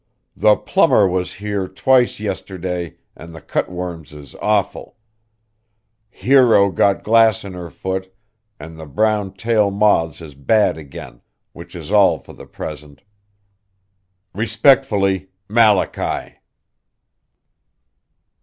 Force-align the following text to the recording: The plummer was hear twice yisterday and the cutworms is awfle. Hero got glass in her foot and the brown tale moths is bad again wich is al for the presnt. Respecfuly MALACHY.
The 0.35 0.55
plummer 0.57 1.07
was 1.07 1.33
hear 1.35 1.67
twice 1.67 2.19
yisterday 2.19 2.95
and 3.15 3.35
the 3.35 3.39
cutworms 3.39 4.13
is 4.13 4.33
awfle. 4.41 4.95
Hero 6.09 6.71
got 6.71 7.03
glass 7.03 7.43
in 7.43 7.53
her 7.53 7.69
foot 7.69 8.11
and 8.59 8.79
the 8.79 8.87
brown 8.87 9.31
tale 9.33 9.69
moths 9.69 10.19
is 10.19 10.33
bad 10.33 10.75
again 10.75 11.21
wich 11.53 11.75
is 11.75 11.91
al 11.91 12.17
for 12.17 12.33
the 12.33 12.47
presnt. 12.47 13.01
Respecfuly 14.33 15.27
MALACHY. 15.47 16.39